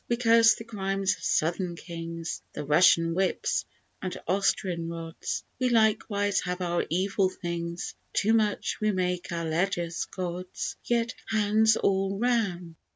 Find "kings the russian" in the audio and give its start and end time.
1.75-3.13